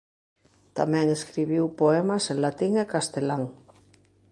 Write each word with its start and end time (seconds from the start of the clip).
Tamén 0.77 1.07
escribiu 1.17 1.65
poemas 1.81 2.23
en 2.31 2.37
latín 2.45 2.73
e 2.83 2.85
castelán. 2.93 3.43